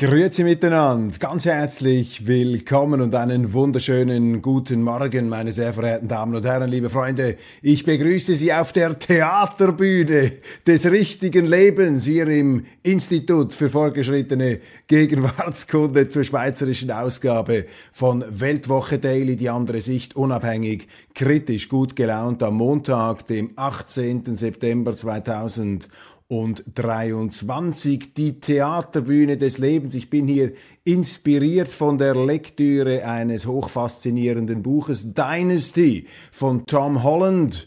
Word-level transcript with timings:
Grüezi 0.00 0.44
miteinander, 0.44 1.18
ganz 1.18 1.44
herzlich 1.44 2.28
willkommen 2.28 3.00
und 3.00 3.16
einen 3.16 3.52
wunderschönen 3.52 4.42
guten 4.42 4.84
Morgen, 4.84 5.28
meine 5.28 5.50
sehr 5.50 5.72
verehrten 5.72 6.06
Damen 6.06 6.36
und 6.36 6.44
Herren, 6.44 6.70
liebe 6.70 6.88
Freunde. 6.88 7.36
Ich 7.62 7.84
begrüße 7.84 8.36
Sie 8.36 8.52
auf 8.52 8.72
der 8.72 8.96
Theaterbühne 8.96 10.34
des 10.64 10.88
richtigen 10.88 11.46
Lebens 11.46 12.04
hier 12.04 12.28
im 12.28 12.66
Institut 12.84 13.52
für 13.52 13.70
fortgeschrittene 13.70 14.60
Gegenwartskunde 14.86 16.08
zur 16.08 16.22
schweizerischen 16.22 16.92
Ausgabe 16.92 17.66
von 17.90 18.24
Weltwoche 18.28 19.00
Daily, 19.00 19.34
die 19.34 19.50
andere 19.50 19.80
Sicht, 19.80 20.14
unabhängig, 20.14 20.86
kritisch, 21.12 21.68
gut 21.68 21.96
gelaunt 21.96 22.44
am 22.44 22.54
Montag, 22.54 23.26
dem 23.26 23.50
18. 23.56 24.36
September 24.36 24.94
2000 24.94 25.88
und 26.28 26.62
23 26.74 28.12
die 28.12 28.38
Theaterbühne 28.38 29.38
des 29.38 29.56
Lebens. 29.56 29.94
Ich 29.94 30.10
bin 30.10 30.28
hier 30.28 30.52
inspiriert 30.84 31.68
von 31.68 31.96
der 31.96 32.14
Lektüre 32.14 33.06
eines 33.06 33.46
hochfaszinierenden 33.46 34.62
Buches 34.62 35.14
Dynasty 35.14 36.06
von 36.30 36.66
Tom 36.66 37.02
Holland. 37.02 37.66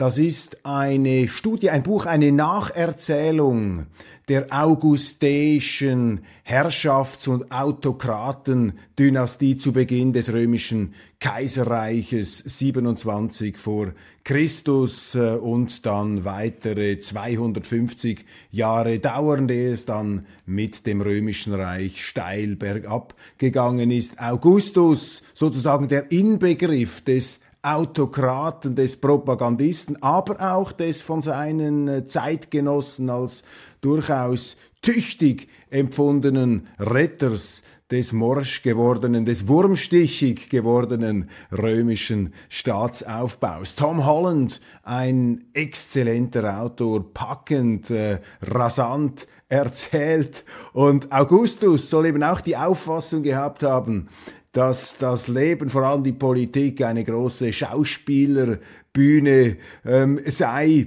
Das 0.00 0.16
ist 0.16 0.64
eine 0.64 1.28
Studie, 1.28 1.68
ein 1.68 1.82
Buch, 1.82 2.06
eine 2.06 2.32
Nacherzählung 2.32 3.84
der 4.30 4.46
augusteischen 4.48 6.20
Herrschafts- 6.42 7.28
und 7.28 7.52
Autokratendynastie 7.52 9.58
zu 9.58 9.74
Beginn 9.74 10.14
des 10.14 10.32
römischen 10.32 10.94
Kaiserreiches 11.18 12.38
27 12.38 13.58
vor 13.58 13.92
Christus 14.24 15.14
äh, 15.14 15.34
und 15.34 15.84
dann 15.84 16.24
weitere 16.24 16.98
250 16.98 18.24
Jahre 18.52 19.00
dauernde 19.00 19.70
es 19.70 19.84
dann 19.84 20.24
mit 20.46 20.86
dem 20.86 21.02
römischen 21.02 21.52
Reich 21.52 22.02
steil 22.02 22.56
bergab 22.56 23.14
gegangen 23.36 23.90
ist. 23.90 24.18
Augustus, 24.18 25.22
sozusagen 25.34 25.88
der 25.88 26.10
Inbegriff 26.10 27.02
des 27.02 27.40
Autokraten, 27.62 28.74
des 28.74 28.96
Propagandisten, 28.98 30.02
aber 30.02 30.54
auch 30.54 30.72
des 30.72 31.02
von 31.02 31.20
seinen 31.20 31.88
äh, 31.88 32.06
Zeitgenossen 32.06 33.10
als 33.10 33.42
durchaus 33.80 34.56
tüchtig 34.82 35.48
empfundenen 35.68 36.68
Retters 36.78 37.62
des 37.90 38.12
morsch 38.12 38.62
gewordenen, 38.62 39.24
des 39.24 39.48
wurmstichig 39.48 40.48
gewordenen 40.48 41.28
römischen 41.50 42.32
Staatsaufbaus. 42.48 43.74
Tom 43.74 44.06
Holland, 44.06 44.60
ein 44.82 45.44
exzellenter 45.52 46.60
Autor, 46.60 47.12
packend, 47.12 47.90
äh, 47.90 48.20
rasant 48.42 49.26
erzählt. 49.48 50.44
Und 50.72 51.10
Augustus 51.12 51.90
soll 51.90 52.06
eben 52.06 52.22
auch 52.22 52.40
die 52.40 52.56
Auffassung 52.56 53.22
gehabt 53.22 53.64
haben, 53.64 54.08
dass 54.52 54.98
das 54.98 55.28
Leben, 55.28 55.68
vor 55.68 55.82
allem 55.82 56.02
die 56.02 56.12
Politik, 56.12 56.82
eine 56.82 57.04
große 57.04 57.52
Schauspielerbühne 57.52 59.56
ähm, 59.84 60.20
sei 60.26 60.86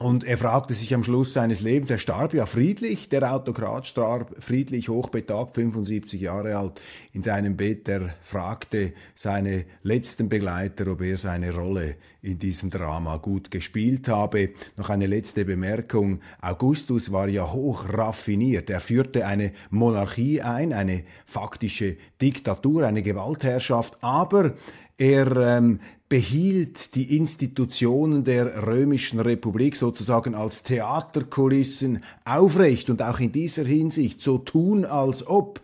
und 0.00 0.24
er 0.24 0.38
fragte 0.38 0.72
sich 0.72 0.94
am 0.94 1.04
Schluss 1.04 1.34
seines 1.34 1.60
Lebens, 1.60 1.90
er 1.90 1.98
starb 1.98 2.32
ja 2.32 2.46
friedlich, 2.46 3.10
der 3.10 3.34
Autokrat 3.34 3.86
starb 3.86 4.34
friedlich, 4.42 4.88
hochbetagt, 4.88 5.54
75 5.54 6.18
Jahre 6.18 6.56
alt, 6.56 6.80
in 7.12 7.20
seinem 7.20 7.58
Bett. 7.58 7.86
Er 7.86 8.14
fragte 8.22 8.94
seine 9.14 9.66
letzten 9.82 10.30
Begleiter, 10.30 10.90
ob 10.90 11.02
er 11.02 11.18
seine 11.18 11.54
Rolle 11.54 11.96
in 12.22 12.38
diesem 12.38 12.70
Drama 12.70 13.18
gut 13.18 13.50
gespielt 13.50 14.08
habe. 14.08 14.50
Noch 14.78 14.88
eine 14.88 15.06
letzte 15.06 15.44
Bemerkung. 15.44 16.20
Augustus 16.40 17.12
war 17.12 17.28
ja 17.28 17.52
hoch 17.52 17.84
raffiniert. 17.92 18.70
Er 18.70 18.80
führte 18.80 19.26
eine 19.26 19.52
Monarchie 19.68 20.40
ein, 20.40 20.72
eine 20.72 21.04
faktische 21.26 21.98
Diktatur, 22.22 22.86
eine 22.86 23.02
Gewaltherrschaft, 23.02 23.98
aber 24.00 24.54
er 24.96 25.36
ähm, 25.36 25.80
behielt 26.10 26.96
die 26.96 27.16
Institutionen 27.16 28.24
der 28.24 28.66
römischen 28.66 29.20
Republik 29.20 29.76
sozusagen 29.76 30.34
als 30.34 30.64
Theaterkulissen 30.64 32.02
aufrecht 32.24 32.90
und 32.90 33.00
auch 33.00 33.20
in 33.20 33.30
dieser 33.30 33.64
Hinsicht 33.64 34.20
so 34.20 34.36
tun, 34.36 34.84
als 34.84 35.26
ob 35.26 35.60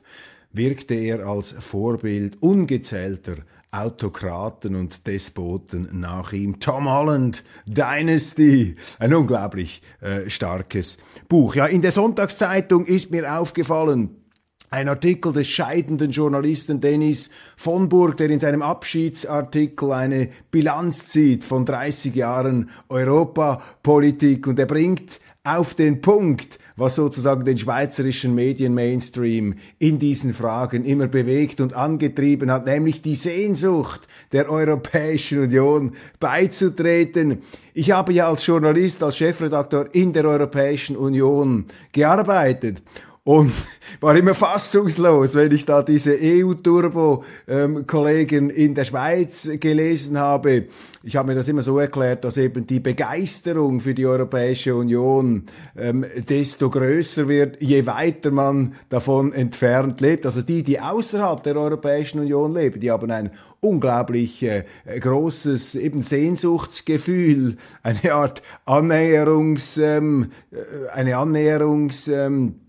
wirkte 0.53 0.95
er 0.95 1.27
als 1.27 1.51
Vorbild 1.51 2.41
ungezählter 2.41 3.35
Autokraten 3.73 4.77
und 4.77 5.09
Despoten 5.09 5.89
nach 5.93 6.33
ihm. 6.33 6.61
Tom 6.61 6.89
Holland, 6.89 7.43
Dynasty, 7.67 8.77
ein 9.01 9.13
unglaublich 9.13 9.83
äh, 10.01 10.31
starkes 10.31 10.97
Buch. 11.29 11.57
Ja, 11.57 11.67
in 11.67 11.83
der 11.83 11.91
Sonntagszeitung 11.91 12.87
ist 12.87 13.11
mir 13.11 13.37
aufgefallen, 13.37 14.26
ein 14.71 14.89
Artikel 14.89 15.33
des 15.33 15.49
scheidenden 15.49 16.11
Journalisten 16.11 16.81
Dennis 16.81 17.31
von 17.57 17.89
Burg, 17.89 18.17
der 18.17 18.31
in 18.31 18.41
seinem 18.41 18.63
Abschiedsartikel 18.63 19.93
eine 19.93 20.29
Bilanz 20.51 21.09
zieht 21.09 21.45
von 21.45 21.65
30 21.65 22.15
Jahren 22.15 22.71
Europapolitik 22.89 24.47
und 24.47 24.59
er 24.59 24.67
bringt 24.67 25.21
auf 25.45 25.75
den 25.75 26.01
Punkt, 26.01 26.59
was 26.77 26.97
sozusagen 26.97 27.45
den 27.45 27.57
schweizerischen 27.57 28.35
Medien-Mainstream 28.35 29.55
in 29.79 29.99
diesen 30.01 30.35
Fragen 30.35 30.85
immer 30.85 31.07
bewegt 31.07 31.61
und 31.61 31.75
angetrieben 31.75 32.51
hat, 32.51 32.67
nämlich 32.67 33.01
die 33.01 33.15
Sehnsucht 33.15 34.09
der 34.33 34.51
Europäischen 34.51 35.45
Union 35.45 35.93
beizutreten. 36.19 37.43
Ich 37.75 37.93
habe 37.93 38.13
ja 38.13 38.29
als 38.29 38.45
Journalist, 38.45 39.03
als 39.05 39.17
Chefredakteur 39.17 39.95
in 39.95 40.13
der 40.13 40.25
Europäischen 40.25 40.97
Union 40.97 41.67
gearbeitet 41.93 42.83
und 43.27 43.53
war 44.01 44.17
immer 44.17 44.35
fassungslos, 44.35 45.35
wenn 45.35 45.51
ich 45.51 45.65
da 45.65 45.83
diese 45.83 46.17
EU-Turbo-Kollegen 46.17 48.51
in 48.51 48.77
der 48.77 48.85
Schweiz 48.85 49.51
gelesen 49.59 50.17
habe. 50.17 50.67
Ich 51.03 51.17
habe 51.17 51.27
mir 51.29 51.35
das 51.35 51.49
immer 51.49 51.63
so 51.63 51.81
erklärt, 51.81 52.23
dass 52.25 52.37
eben 52.37 52.69
die 52.69 52.79
Begeisterung 52.79 53.81
für 53.81 53.95
die 53.95 54.07
Europäische 54.07 54.77
Union 54.77 55.47
ähm, 55.77 56.07
desto 56.29 56.71
größer 56.71 57.27
wird, 57.27 57.61
je 57.61 57.85
weiter 57.87 58.31
man 58.31 58.77
davon 58.91 59.33
entfernt 59.33 60.01
lebt. 60.01 60.25
Also 60.25 60.43
die, 60.43 60.63
die 60.63 60.81
außerhalb 60.81 61.43
der 61.43 61.57
Europäischen 61.57 62.21
Union 62.21 62.55
leben, 62.55 62.79
die 62.79 62.93
haben 62.93 63.11
ein 63.11 63.33
unglaublich 63.59 64.45
äh, 64.45 64.63
großes 65.01 65.75
eben 65.75 66.03
Sehnsuchtsgefühl, 66.03 67.57
eine 67.83 68.15
Art 68.15 68.45
Annäherungs, 68.67 69.79
ähm, 69.79 70.31
äh, 70.53 70.59
eine 70.93 71.17
Annäherungs, 71.17 72.07
ähm, 72.07 72.61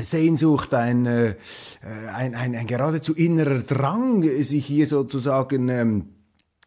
Sehnsucht, 0.00 0.74
ein, 0.74 1.06
äh, 1.06 1.34
ein, 2.12 2.34
ein, 2.34 2.54
ein 2.54 2.66
geradezu 2.66 3.14
innerer 3.14 3.62
Drang, 3.62 4.22
sich 4.42 4.66
hier 4.66 4.86
sozusagen 4.86 5.68
ähm, 5.68 6.08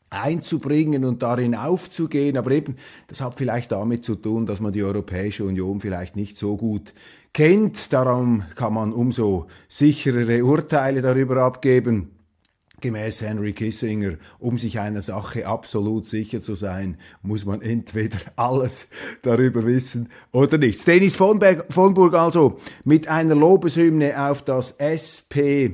einzubringen 0.09 1.05
und 1.05 1.23
darin 1.23 1.55
aufzugehen. 1.55 2.37
Aber 2.37 2.52
eben, 2.52 2.75
das 3.07 3.22
hat 3.22 3.37
vielleicht 3.37 3.72
damit 3.72 4.05
zu 4.05 4.16
tun, 4.16 4.46
dass 4.46 4.61
man 4.61 4.73
die 4.73 4.84
Europäische 4.84 5.43
Union 5.43 5.81
vielleicht 5.81 6.16
nicht 6.16 6.37
so 6.37 6.55
gut 6.55 6.93
kennt. 7.34 7.91
Darum 7.93 8.43
kann 8.55 8.73
man 8.73 8.93
umso 8.93 9.47
sicherere 9.67 10.43
Urteile 10.43 11.02
darüber 11.02 11.43
abgeben. 11.43 12.16
Gemäß 12.79 13.24
Henry 13.24 13.53
Kissinger, 13.53 14.18
um 14.38 14.59
sich 14.59 14.79
einer 14.79 15.02
Sache 15.02 15.47
absolut 15.47 16.06
sicher 16.06 16.44
zu 16.44 16.53
sein, 16.53 16.97
muss 17.24 17.44
man 17.44 17.64
entweder 17.64 18.18
alles 18.35 18.88
darüber 19.24 19.66
wissen 19.66 20.09
oder 20.32 20.59
nichts. 20.59 20.85
Dennis 20.85 21.16
von, 21.16 21.40
Berg, 21.40 21.66
von 21.74 21.96
Burg 21.96 22.14
also 22.14 22.59
mit 22.84 23.08
einer 23.08 23.34
Lobeshymne 23.34 24.29
auf 24.29 24.44
das 24.44 24.72
SP, 24.78 25.74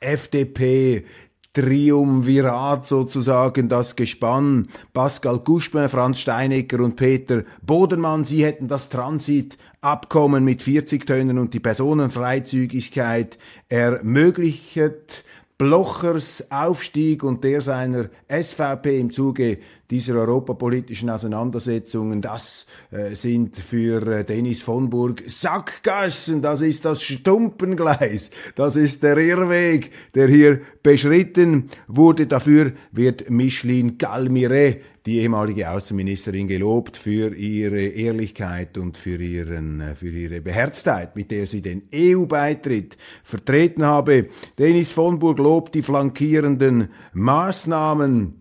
FDP, 0.00 1.04
Triumvirat 1.52 2.86
sozusagen, 2.86 3.68
das 3.68 3.94
Gespann, 3.94 4.68
Pascal 4.92 5.38
Guschmann, 5.38 5.88
Franz 5.88 6.18
Steinecker 6.18 6.80
und 6.80 6.96
Peter 6.96 7.44
Bodenmann, 7.62 8.24
sie 8.24 8.44
hätten 8.44 8.66
das 8.66 8.88
Transitabkommen 8.88 10.44
mit 10.44 10.62
40 10.62 11.06
Tönen 11.06 11.38
und 11.38 11.54
die 11.54 11.60
Personenfreizügigkeit 11.60 13.38
ermöglicht 13.68 15.24
Blochers 15.64 16.44
Aufstieg 16.50 17.24
und 17.24 17.42
der 17.42 17.62
seiner 17.62 18.10
SVP 18.28 19.00
im 19.00 19.10
Zuge 19.10 19.56
dieser 19.90 20.16
europapolitischen 20.16 21.08
Auseinandersetzungen, 21.08 22.20
das 22.20 22.66
äh, 22.90 23.14
sind 23.14 23.56
für 23.56 24.06
äh, 24.06 24.24
Dennis 24.26 24.60
von 24.60 24.90
Burg 24.90 25.22
Sackgassen, 25.26 26.42
das 26.42 26.60
ist 26.60 26.84
das 26.84 27.02
Stumpengleis, 27.02 28.30
das 28.56 28.76
ist 28.76 29.02
der 29.04 29.16
Irrweg, 29.16 29.90
der 30.14 30.28
hier 30.28 30.60
beschritten 30.82 31.70
wurde. 31.88 32.26
Dafür 32.26 32.72
wird 32.92 33.30
Micheline 33.30 33.94
Galmire 33.94 34.76
die 35.06 35.18
ehemalige 35.18 35.70
Außenministerin 35.70 36.48
gelobt 36.48 36.96
für 36.96 37.34
ihre 37.34 37.82
Ehrlichkeit 37.82 38.78
und 38.78 38.96
für, 38.96 39.20
ihren, 39.20 39.80
äh, 39.80 39.94
für 39.94 40.08
ihre 40.08 40.40
Beherztheit, 40.40 41.14
mit 41.14 41.30
der 41.30 41.46
sie 41.46 41.60
den 41.60 41.82
EU-Beitritt 41.94 42.96
vertreten 43.22 43.84
habe. 43.84 44.28
Denis 44.58 44.92
von 44.92 45.18
Burg 45.18 45.38
lobt 45.38 45.74
die 45.74 45.82
flankierenden 45.82 46.88
Maßnahmen. 47.12 48.40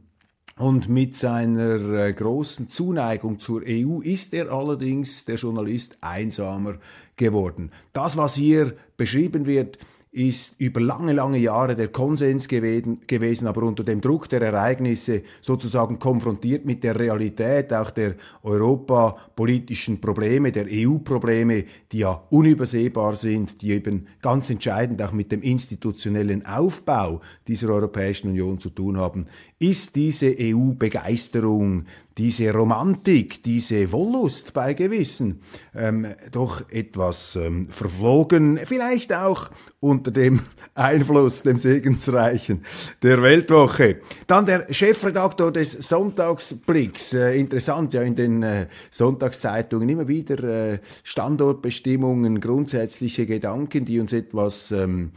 Und 0.55 0.87
mit 0.87 1.15
seiner 1.15 1.81
äh, 1.93 2.13
großen 2.13 2.69
Zuneigung 2.69 3.39
zur 3.39 3.63
EU 3.67 4.01
ist 4.01 4.35
er 4.35 4.51
allerdings, 4.51 5.25
der 5.25 5.35
Journalist, 5.35 5.97
einsamer 5.99 6.75
geworden. 7.17 7.71
Das, 7.91 8.17
was 8.17 8.35
hier 8.35 8.73
beschrieben 8.95 9.47
wird, 9.47 9.79
ist 10.13 10.55
über 10.59 10.79
lange, 10.79 11.11
lange 11.11 11.39
Jahre 11.39 11.73
der 11.73 11.87
Konsens 11.87 12.47
gewesen, 12.47 13.47
aber 13.47 13.63
unter 13.63 13.83
dem 13.83 13.99
Druck 13.99 14.29
der 14.29 14.43
Ereignisse 14.43 15.23
sozusagen 15.41 15.97
konfrontiert 15.97 16.65
mit 16.65 16.83
der 16.83 16.99
Realität 16.99 17.73
auch 17.73 17.89
der 17.89 18.15
europapolitischen 18.43 19.99
Probleme, 19.99 20.51
der 20.51 20.67
EU-Probleme, 20.69 21.65
die 21.91 21.99
ja 21.99 22.23
unübersehbar 22.29 23.15
sind, 23.15 23.63
die 23.63 23.71
eben 23.71 24.05
ganz 24.21 24.51
entscheidend 24.51 25.01
auch 25.01 25.13
mit 25.13 25.31
dem 25.31 25.41
institutionellen 25.41 26.45
Aufbau 26.45 27.21
dieser 27.47 27.69
Europäischen 27.69 28.29
Union 28.29 28.59
zu 28.59 28.69
tun 28.69 28.97
haben, 28.97 29.25
ist 29.57 29.95
diese 29.95 30.35
EU-Begeisterung 30.39 31.85
diese 32.17 32.53
Romantik, 32.53 33.43
diese 33.43 33.91
Wollust 33.91 34.53
bei 34.53 34.73
Gewissen 34.73 35.41
ähm, 35.75 36.07
doch 36.31 36.69
etwas 36.69 37.35
ähm, 37.35 37.67
verflogen, 37.69 38.59
vielleicht 38.63 39.13
auch 39.13 39.49
unter 39.79 40.11
dem 40.11 40.41
Einfluss, 40.75 41.43
dem 41.43 41.57
Segensreichen 41.57 42.63
der 43.01 43.21
Weltwoche. 43.21 43.97
Dann 44.27 44.45
der 44.45 44.71
Chefredaktor 44.71 45.51
des 45.51 45.71
Sonntagsblicks, 45.71 47.13
äh, 47.13 47.39
interessant 47.39 47.93
ja 47.93 48.01
in 48.03 48.15
den 48.15 48.43
äh, 48.43 48.67
Sonntagszeitungen 48.91 49.89
immer 49.89 50.07
wieder 50.07 50.43
äh, 50.43 50.79
Standortbestimmungen, 51.03 52.39
grundsätzliche 52.39 53.25
Gedanken, 53.25 53.85
die 53.85 53.99
uns 53.99 54.13
etwas 54.13 54.71
ähm, 54.71 55.11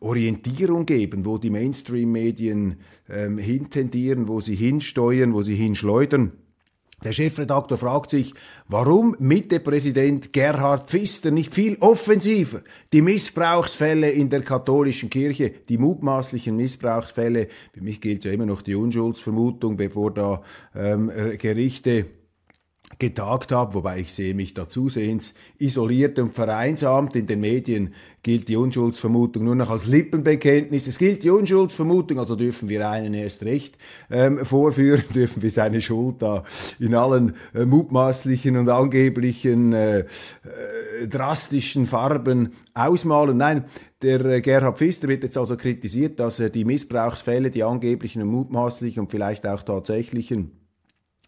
Orientierung 0.00 0.86
geben, 0.86 1.24
wo 1.24 1.38
die 1.38 1.50
Mainstream-Medien 1.50 2.76
ähm, 3.08 3.38
hintendieren, 3.38 4.28
wo 4.28 4.40
sie 4.40 4.54
hinsteuern, 4.54 5.32
wo 5.32 5.42
sie 5.42 5.54
hinschleudern. 5.54 6.32
Der 7.02 7.12
Chefredakteur 7.12 7.76
fragt 7.76 8.10
sich, 8.12 8.32
warum 8.66 9.14
Mitte-Präsident 9.18 10.32
Gerhard 10.32 10.88
Pfister 10.88 11.30
nicht 11.30 11.52
viel 11.54 11.76
offensiver 11.80 12.62
die 12.92 13.02
Missbrauchsfälle 13.02 14.10
in 14.10 14.30
der 14.30 14.40
katholischen 14.40 15.10
Kirche, 15.10 15.50
die 15.68 15.76
mutmaßlichen 15.76 16.56
Missbrauchsfälle, 16.56 17.48
für 17.72 17.82
mich 17.82 18.00
gilt 18.00 18.24
ja 18.24 18.32
immer 18.32 18.46
noch 18.46 18.62
die 18.62 18.74
Unschuldsvermutung, 18.74 19.76
bevor 19.76 20.14
da 20.14 20.42
ähm, 20.74 21.10
Gerichte 21.38 22.06
getagt 22.98 23.52
habe, 23.52 23.74
wobei 23.74 24.00
ich 24.00 24.12
sehe 24.12 24.34
mich 24.34 24.54
da 24.54 24.68
zusehends 24.68 25.34
isoliert 25.58 26.18
und 26.18 26.34
vereinsamt. 26.34 27.16
In 27.16 27.26
den 27.26 27.40
Medien 27.40 27.94
gilt 28.22 28.48
die 28.48 28.56
Unschuldsvermutung 28.56 29.44
nur 29.44 29.54
noch 29.54 29.70
als 29.70 29.86
Lippenbekenntnis. 29.86 30.86
Es 30.86 30.98
gilt 30.98 31.22
die 31.22 31.30
Unschuldsvermutung, 31.30 32.18
also 32.18 32.36
dürfen 32.36 32.68
wir 32.68 32.88
einen 32.88 33.14
erst 33.14 33.44
recht 33.44 33.76
ähm, 34.10 34.44
vorführen, 34.44 35.04
dürfen 35.14 35.42
wir 35.42 35.50
seine 35.50 35.80
Schuld 35.80 36.22
da 36.22 36.42
in 36.78 36.94
allen 36.94 37.34
äh, 37.54 37.64
mutmaßlichen 37.64 38.56
und 38.56 38.68
angeblichen 38.68 39.72
äh, 39.72 40.00
äh, 40.00 40.04
drastischen 41.08 41.86
Farben 41.86 42.52
ausmalen. 42.72 43.36
Nein, 43.36 43.64
der 44.02 44.24
äh, 44.24 44.40
Gerhard 44.40 44.78
Pfister 44.78 45.08
wird 45.08 45.22
jetzt 45.22 45.36
also 45.36 45.56
kritisiert, 45.56 46.18
dass 46.20 46.40
er 46.40 46.50
die 46.50 46.64
Missbrauchsfälle, 46.64 47.50
die 47.50 47.64
angeblichen 47.64 48.22
und 48.22 48.28
mutmaßlichen 48.28 49.02
und 49.02 49.10
vielleicht 49.10 49.46
auch 49.46 49.62
tatsächlichen 49.62 50.63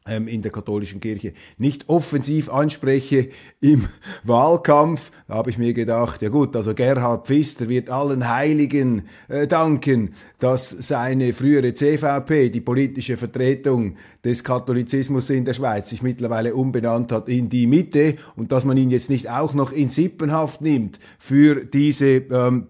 in 0.06 0.42
der 0.42 0.52
katholischen 0.52 1.00
Kirche 1.00 1.32
nicht 1.58 1.88
offensiv 1.88 2.48
anspreche 2.48 3.30
im 3.60 3.86
Wahlkampf. 4.24 5.10
Da 5.28 5.34
habe 5.34 5.50
ich 5.50 5.58
mir 5.58 5.72
gedacht, 5.72 6.22
ja 6.22 6.28
gut, 6.28 6.54
also 6.54 6.74
Gerhard 6.74 7.26
Pfister 7.26 7.68
wird 7.68 7.90
allen 7.90 8.28
Heiligen 8.28 9.08
äh, 9.28 9.46
danken, 9.46 10.14
dass 10.38 10.70
seine 10.70 11.32
frühere 11.32 11.74
CVP, 11.74 12.50
die 12.50 12.60
politische 12.60 13.16
Vertretung 13.16 13.96
des 14.24 14.44
Katholizismus 14.44 15.30
in 15.30 15.44
der 15.44 15.54
Schweiz, 15.54 15.90
sich 15.90 16.02
mittlerweile 16.02 16.54
umbenannt 16.54 17.12
hat 17.12 17.28
in 17.28 17.48
die 17.48 17.66
Mitte 17.66 18.16
und 18.36 18.52
dass 18.52 18.64
man 18.64 18.76
ihn 18.76 18.90
jetzt 18.90 19.10
nicht 19.10 19.28
auch 19.30 19.54
noch 19.54 19.72
in 19.72 19.90
Sippenhaft 19.90 20.60
nimmt 20.60 20.98
für 21.18 21.64
diese 21.64 22.06
ähm, 22.06 22.68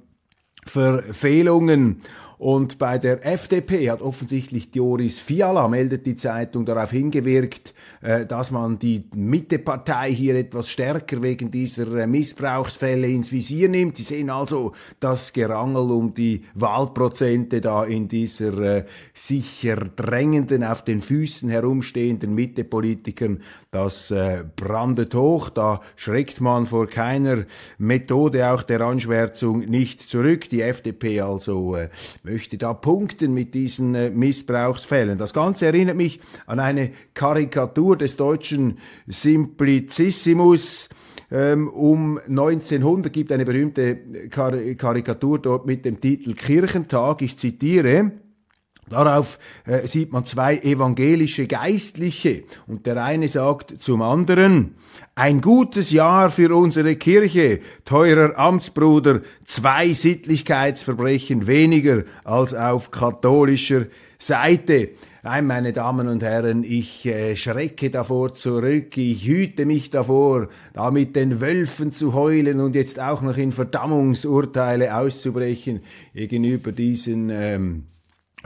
Verfehlungen. 0.66 2.02
Und 2.38 2.78
bei 2.78 2.98
der 2.98 3.24
FDP 3.24 3.90
hat 3.90 4.02
offensichtlich 4.02 4.70
Dioris 4.70 5.20
Fiala, 5.20 5.68
meldet 5.68 6.04
die 6.04 6.16
Zeitung, 6.16 6.66
darauf 6.66 6.90
hingewirkt, 6.90 7.72
äh, 8.02 8.26
dass 8.26 8.50
man 8.50 8.78
die 8.78 9.04
Mittepartei 9.14 10.12
hier 10.12 10.34
etwas 10.34 10.68
stärker 10.68 11.22
wegen 11.22 11.50
dieser 11.50 11.92
äh, 11.96 12.06
Missbrauchsfälle 12.06 13.08
ins 13.08 13.32
Visier 13.32 13.70
nimmt. 13.70 13.96
Sie 13.96 14.02
sehen 14.02 14.28
also 14.28 14.72
das 15.00 15.32
Gerangel 15.32 15.90
um 15.90 16.12
die 16.12 16.44
Wahlprozente 16.54 17.62
da 17.62 17.84
in 17.84 18.06
dieser 18.08 18.58
äh, 18.60 18.84
sicher 19.14 19.76
drängenden, 19.76 20.62
auf 20.62 20.84
den 20.84 21.00
Füßen 21.00 21.48
herumstehenden 21.48 22.34
Mittepolitikern. 22.34 23.42
Das 23.70 24.12
brandet 24.56 25.14
hoch, 25.14 25.50
da 25.50 25.82
schreckt 25.96 26.40
man 26.40 26.64
vor 26.64 26.86
keiner 26.86 27.44
Methode 27.76 28.50
auch 28.50 28.62
der 28.62 28.80
Anschwärzung 28.80 29.58
nicht 29.60 30.00
zurück. 30.00 30.48
Die 30.48 30.62
FDP 30.62 31.20
also 31.20 31.76
möchte 32.26 32.58
da 32.58 32.74
punkten 32.74 33.32
mit 33.32 33.54
diesen 33.54 33.94
äh, 33.94 34.10
Missbrauchsfällen. 34.10 35.16
Das 35.16 35.32
Ganze 35.32 35.66
erinnert 35.66 35.96
mich 35.96 36.20
an 36.46 36.58
eine 36.58 36.90
Karikatur 37.14 37.96
des 37.96 38.16
deutschen 38.16 38.78
Simplicissimus, 39.06 40.88
ähm, 41.30 41.68
um 41.68 42.18
1900 42.18 43.12
gibt 43.12 43.32
eine 43.32 43.44
berühmte 43.44 44.28
Kar 44.28 44.52
Karikatur 44.76 45.40
dort 45.40 45.66
mit 45.66 45.84
dem 45.84 46.00
Titel 46.00 46.34
Kirchentag. 46.34 47.22
Ich 47.22 47.36
zitiere. 47.36 48.12
Darauf 48.88 49.38
äh, 49.64 49.86
sieht 49.86 50.12
man 50.12 50.24
zwei 50.26 50.58
evangelische 50.58 51.48
Geistliche 51.48 52.44
und 52.68 52.86
der 52.86 53.02
eine 53.02 53.26
sagt 53.26 53.82
zum 53.82 54.00
anderen, 54.00 54.76
ein 55.16 55.40
gutes 55.40 55.90
Jahr 55.90 56.30
für 56.30 56.54
unsere 56.54 56.94
Kirche, 56.94 57.60
teurer 57.84 58.38
Amtsbruder, 58.38 59.22
zwei 59.44 59.92
Sittlichkeitsverbrechen 59.92 61.48
weniger 61.48 62.04
als 62.22 62.54
auf 62.54 62.92
katholischer 62.92 63.86
Seite. 64.18 64.90
Nein, 65.24 65.48
meine 65.48 65.72
Damen 65.72 66.06
und 66.06 66.22
Herren, 66.22 66.62
ich 66.62 67.04
äh, 67.06 67.34
schrecke 67.34 67.90
davor 67.90 68.34
zurück, 68.34 68.96
ich 68.96 69.26
hüte 69.26 69.66
mich 69.66 69.90
davor, 69.90 70.46
da 70.72 70.92
mit 70.92 71.16
den 71.16 71.40
Wölfen 71.40 71.92
zu 71.92 72.14
heulen 72.14 72.60
und 72.60 72.76
jetzt 72.76 73.00
auch 73.00 73.22
noch 73.22 73.36
in 73.36 73.50
Verdammungsurteile 73.50 74.96
auszubrechen 74.96 75.80
gegenüber 76.14 76.70
diesen 76.70 77.30
ähm, 77.30 77.82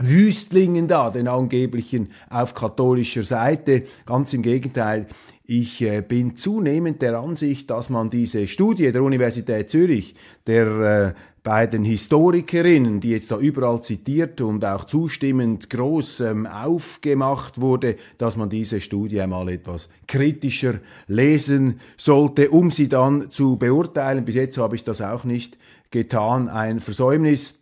Wüstlingen 0.01 0.87
da, 0.87 1.09
den 1.09 1.27
angeblichen 1.27 2.09
auf 2.29 2.53
katholischer 2.53 3.23
Seite. 3.23 3.83
Ganz 4.05 4.33
im 4.33 4.41
Gegenteil, 4.41 5.07
ich 5.45 5.81
äh, 5.81 6.01
bin 6.01 6.35
zunehmend 6.35 7.01
der 7.01 7.19
Ansicht, 7.19 7.69
dass 7.69 7.89
man 7.89 8.09
diese 8.09 8.47
Studie 8.47 8.91
der 8.91 9.03
Universität 9.03 9.69
Zürich, 9.69 10.15
der 10.47 10.67
äh, 10.67 11.13
beiden 11.43 11.83
Historikerinnen, 11.83 12.99
die 12.99 13.09
jetzt 13.09 13.31
da 13.31 13.37
überall 13.37 13.81
zitiert 13.81 14.41
und 14.41 14.63
auch 14.63 14.85
zustimmend 14.85 15.69
groß 15.69 16.21
ähm, 16.21 16.45
aufgemacht 16.45 17.59
wurde, 17.59 17.95
dass 18.17 18.37
man 18.37 18.49
diese 18.49 18.79
Studie 18.79 19.21
einmal 19.21 19.49
etwas 19.49 19.89
kritischer 20.07 20.75
lesen 21.07 21.79
sollte, 21.97 22.51
um 22.51 22.69
sie 22.69 22.87
dann 22.87 23.31
zu 23.31 23.57
beurteilen. 23.57 24.23
Bis 24.23 24.35
jetzt 24.35 24.57
habe 24.57 24.75
ich 24.75 24.83
das 24.83 25.01
auch 25.01 25.23
nicht 25.23 25.57
getan. 25.89 26.47
Ein 26.47 26.79
Versäumnis 26.79 27.60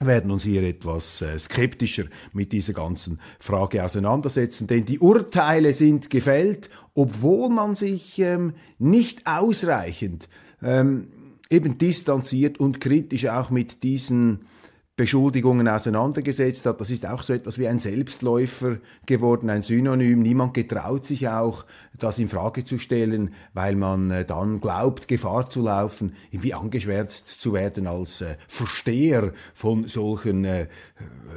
werden 0.00 0.30
uns 0.30 0.42
hier 0.42 0.62
etwas 0.62 1.22
äh, 1.22 1.38
skeptischer 1.38 2.04
mit 2.32 2.52
dieser 2.52 2.72
ganzen 2.72 3.18
Frage 3.40 3.82
auseinandersetzen, 3.82 4.66
denn 4.66 4.84
die 4.84 4.98
Urteile 4.98 5.72
sind 5.72 6.10
gefällt, 6.10 6.68
obwohl 6.94 7.48
man 7.48 7.74
sich 7.74 8.18
ähm, 8.18 8.52
nicht 8.78 9.26
ausreichend 9.26 10.28
ähm, 10.62 11.08
eben 11.50 11.78
distanziert 11.78 12.58
und 12.58 12.80
kritisch 12.80 13.26
auch 13.26 13.50
mit 13.50 13.82
diesen 13.82 14.40
Beschuldigungen 14.96 15.68
auseinandergesetzt 15.68 16.64
hat. 16.64 16.80
Das 16.80 16.90
ist 16.90 17.06
auch 17.06 17.22
so 17.22 17.34
etwas 17.34 17.58
wie 17.58 17.68
ein 17.68 17.78
Selbstläufer 17.78 18.78
geworden, 19.04 19.50
ein 19.50 19.62
Synonym. 19.62 20.22
Niemand 20.22 20.54
getraut 20.54 21.04
sich 21.04 21.28
auch, 21.28 21.66
das 21.98 22.18
in 22.18 22.28
Frage 22.28 22.64
zu 22.64 22.78
stellen, 22.78 23.34
weil 23.54 23.76
man 23.76 24.10
äh, 24.10 24.24
dann 24.24 24.60
glaubt, 24.60 25.08
Gefahr 25.08 25.48
zu 25.48 25.62
laufen, 25.62 26.14
irgendwie 26.30 26.54
angeschwärzt 26.54 27.28
zu 27.28 27.52
werden 27.52 27.86
als 27.86 28.20
äh, 28.20 28.36
Versteher 28.48 29.32
von 29.54 29.88
solchen 29.88 30.44
äh, 30.44 30.66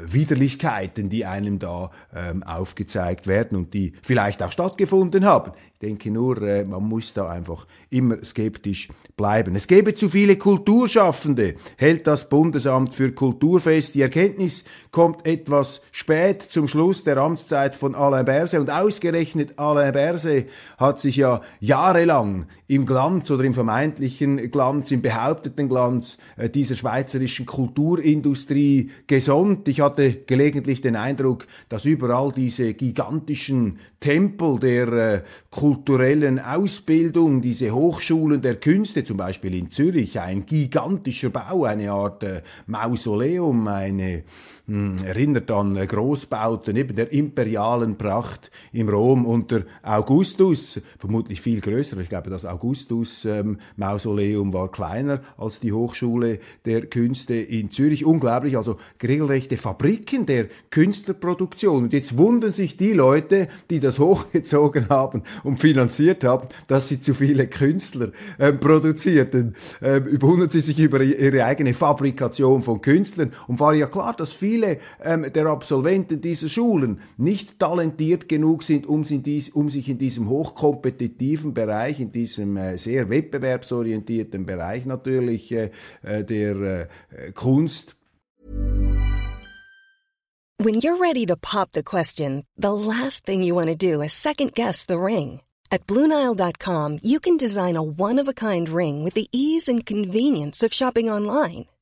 Widerlichkeiten, 0.05 1.09
die 1.09 1.25
einem 1.25 1.59
da 1.59 1.91
ähm, 2.15 2.43
aufgezeigt 2.43 3.27
werden 3.27 3.57
und 3.57 3.73
die 3.73 3.93
vielleicht 4.01 4.41
auch 4.41 4.51
stattgefunden 4.51 5.25
haben. 5.25 5.51
Ich 5.73 5.87
denke 5.87 6.11
nur, 6.11 6.35
man 6.65 6.83
muss 6.83 7.13
da 7.13 7.29
einfach 7.29 7.65
immer 7.89 8.21
skeptisch 8.25 8.89
bleiben. 9.15 9.55
Es 9.55 9.65
gäbe 9.65 9.95
zu 9.95 10.09
viele 10.09 10.35
Kulturschaffende, 10.35 11.55
hält 11.77 12.05
das 12.05 12.27
Bundesamt 12.27 12.93
für 12.93 13.13
Kultur 13.13 13.61
fest. 13.61 13.95
Die 13.95 14.01
Erkenntnis 14.01 14.65
kommt 14.91 15.25
etwas 15.25 15.81
spät 15.93 16.41
zum 16.41 16.67
Schluss 16.67 17.05
der 17.05 17.17
Amtszeit 17.17 17.75
von 17.75 17.95
Alain 17.95 18.25
Berset 18.25 18.59
und 18.59 18.69
ausgerechnet 18.69 19.57
Alain 19.57 19.93
Berset 19.93 20.48
hat 20.77 20.99
sich 20.99 21.17
ja 21.17 21.41
jahrelang 21.59 22.45
im 22.67 22.85
Glanz 22.85 23.29
oder 23.31 23.43
im 23.43 23.53
vermeintlichen 23.53 24.51
Glanz, 24.51 24.91
im 24.91 25.01
behaupteten 25.01 25.69
Glanz 25.69 26.17
äh, 26.37 26.49
dieser 26.49 26.75
schweizerischen 26.75 27.45
Kulturindustrie 27.45 28.91
gesonnt. 29.07 29.67
Ich 29.67 29.81
hatte 29.81 30.13
gelegentlich 30.25 30.81
den 30.81 30.95
Eindruck, 30.95 31.47
dass 31.69 31.85
überall 31.85 32.31
diese 32.31 32.73
gigantischen 32.73 33.79
Tempel 33.99 34.59
der 34.59 34.87
äh, 34.93 35.21
kulturellen 35.51 36.39
Ausbildung, 36.39 37.41
diese 37.41 37.71
Hochschulen 37.71 38.41
der 38.41 38.55
Künste, 38.55 39.03
zum 39.03 39.17
Beispiel 39.17 39.55
in 39.55 39.71
Zürich, 39.71 40.19
ein 40.19 40.45
gigantischer 40.45 41.29
Bau, 41.29 41.65
eine 41.65 41.91
Art 41.91 42.23
äh, 42.23 42.41
Mausoleum, 42.67 43.67
eine 43.67 44.23
erinnert 45.03 45.49
an 45.51 45.75
Großbauten 45.75 46.75
eben 46.75 46.95
der 46.95 47.11
imperialen 47.11 47.97
Pracht 47.97 48.51
im 48.71 48.89
Rom 48.89 49.25
unter 49.25 49.63
Augustus, 49.81 50.79
vermutlich 50.97 51.41
viel 51.41 51.61
größer. 51.61 51.97
Ich 51.97 52.09
glaube, 52.09 52.29
das 52.29 52.45
Augustus-Mausoleum 52.45 54.47
ähm, 54.47 54.53
war 54.53 54.71
kleiner 54.71 55.21
als 55.37 55.59
die 55.59 55.71
Hochschule 55.71 56.39
der 56.65 56.85
Künste 56.85 57.35
in 57.35 57.71
Zürich. 57.71 58.05
Unglaublich, 58.05 58.57
also 58.57 58.77
regelrechte 59.01 59.57
Fabriken 59.57 60.25
der 60.25 60.47
Künstlerproduktion. 60.69 61.85
Und 61.85 61.93
jetzt 61.93 62.17
wundern 62.17 62.51
sich 62.51 62.77
die 62.77 62.93
Leute, 62.93 63.47
die 63.69 63.79
das 63.79 63.99
hochgezogen 63.99 64.89
haben 64.89 65.23
und 65.43 65.61
finanziert 65.61 66.23
haben, 66.23 66.47
dass 66.67 66.89
sie 66.89 67.01
zu 67.01 67.13
viele 67.13 67.47
Künstler 67.47 68.09
ähm, 68.37 68.59
produzierten. 68.59 69.55
Ähm, 69.81 70.21
wundern 70.21 70.49
sie 70.49 70.61
sich 70.61 70.79
über 70.79 71.01
ihre 71.01 71.45
eigene 71.45 71.73
Fabrikation 71.73 72.61
von 72.61 72.81
Künstlern. 72.81 73.33
Und 73.47 73.59
war 73.59 73.73
ja 73.73 73.87
klar, 73.87 74.13
dass 74.15 74.33
viele 74.33 74.58
viele 74.59 74.79
ähm, 75.03 75.31
der 75.33 75.45
Absolventen 75.47 76.21
dieser 76.21 76.49
Schulen 76.49 76.99
nicht 77.17 77.59
talentiert 77.59 78.27
genug 78.27 78.63
sind, 78.63 78.87
um, 78.87 79.03
dies, 79.03 79.49
um 79.49 79.69
sich 79.69 79.89
in 79.89 79.97
diesem 79.97 80.29
hochkompetitiven 80.29 81.53
Bereich, 81.53 81.99
in 81.99 82.11
diesem 82.11 82.57
äh, 82.57 82.77
sehr 82.77 83.09
wettbewerbsorientierten 83.09 84.45
Bereich 84.45 84.85
natürlich 84.85 85.51
äh, 85.51 85.71
äh 86.03 86.23
der 86.23 86.89
äh, 87.11 87.31
Kunst. 87.33 87.95
When 90.61 90.75
you're 90.75 90.99
ready 90.99 91.25
to 91.25 91.37
pop 91.37 91.69
the 91.71 91.83
question, 91.83 92.43
the 92.57 92.73
last 92.73 93.25
thing 93.25 93.43
you 93.43 93.55
want 93.55 93.69
to 93.69 93.75
do 93.75 94.01
is 94.01 94.11
second 94.11 94.53
guess 94.55 94.85
the 94.85 94.99
ring. 94.99 95.41
At 95.71 95.87
BlueNile.com 95.87 96.99
you 97.01 97.19
can 97.19 97.37
design 97.37 97.77
a 97.77 97.81
one-of-a-kind 97.81 98.67
ring 98.69 99.03
with 99.03 99.13
the 99.13 99.27
ease 99.31 99.71
and 99.71 99.85
convenience 99.85 100.65
of 100.65 100.73
shopping 100.73 101.09
online. 101.09 101.65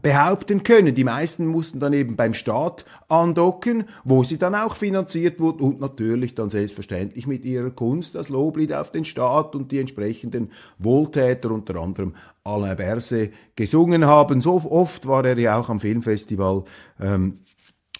Behaupten 0.00 0.62
können. 0.62 0.94
Die 0.94 1.04
meisten 1.04 1.46
mussten 1.46 1.80
dann 1.80 1.92
eben 1.92 2.16
beim 2.16 2.34
Staat 2.34 2.84
andocken, 3.08 3.84
wo 4.04 4.24
sie 4.24 4.38
dann 4.38 4.54
auch 4.54 4.74
finanziert 4.74 5.38
wurden 5.38 5.60
und 5.60 5.80
natürlich 5.80 6.34
dann 6.34 6.50
selbstverständlich 6.50 7.26
mit 7.26 7.44
ihrer 7.44 7.70
Kunst 7.70 8.14
das 8.14 8.28
Loblied 8.28 8.72
auf 8.72 8.90
den 8.90 9.04
Staat 9.04 9.54
und 9.54 9.70
die 9.70 9.80
entsprechenden 9.80 10.50
Wohltäter, 10.78 11.50
unter 11.50 11.76
anderem 11.76 12.14
Alain 12.44 12.76
Berset, 12.76 13.32
gesungen 13.54 14.06
haben. 14.06 14.40
So 14.40 14.62
oft 14.70 15.06
war 15.06 15.24
er 15.24 15.38
ja 15.38 15.58
auch 15.58 15.68
am 15.68 15.80
Filmfestival. 15.80 16.64
Ähm, 16.98 17.38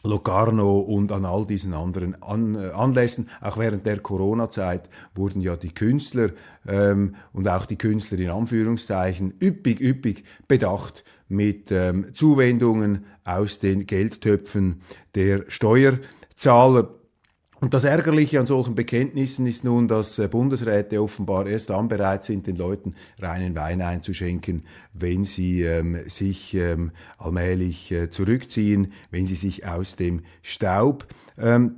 Locarno 0.04 0.80
und 0.80 1.12
an 1.12 1.24
all 1.24 1.46
diesen 1.46 1.74
anderen 1.74 2.20
an, 2.22 2.54
äh, 2.56 2.70
Anlässen. 2.70 3.28
Auch 3.40 3.56
während 3.58 3.86
der 3.86 4.00
Corona-Zeit 4.00 4.88
wurden 5.14 5.40
ja 5.40 5.56
die 5.56 5.72
Künstler 5.72 6.30
ähm, 6.66 7.14
und 7.32 7.46
auch 7.48 7.66
die 7.66 7.78
Künstler 7.78 8.18
in 8.18 8.30
Anführungszeichen 8.30 9.34
üppig, 9.40 9.80
üppig 9.80 10.24
bedacht 10.48 11.04
mit 11.32 11.70
ähm, 11.70 12.14
Zuwendungen 12.14 13.04
aus 13.24 13.58
den 13.58 13.86
Geldtöpfen 13.86 14.82
der 15.14 15.44
Steuerzahler. 15.48 16.94
Und 17.62 17.74
das 17.74 17.84
Ärgerliche 17.84 18.40
an 18.40 18.46
solchen 18.46 18.74
Bekenntnissen 18.74 19.46
ist 19.46 19.62
nun, 19.62 19.86
dass 19.86 20.18
äh, 20.18 20.26
Bundesräte 20.26 21.00
offenbar 21.00 21.46
erst 21.46 21.70
dann 21.70 21.86
bereit 21.86 22.24
sind, 22.24 22.48
den 22.48 22.56
Leuten 22.56 22.96
reinen 23.20 23.54
Wein 23.54 23.80
einzuschenken, 23.82 24.64
wenn 24.92 25.22
sie 25.22 25.62
ähm, 25.62 26.00
sich 26.08 26.54
ähm, 26.54 26.90
allmählich 27.18 27.92
äh, 27.92 28.10
zurückziehen, 28.10 28.92
wenn 29.12 29.26
sie 29.26 29.36
sich 29.36 29.64
aus 29.64 29.94
dem 29.94 30.22
Staub 30.42 31.06
ähm, 31.38 31.76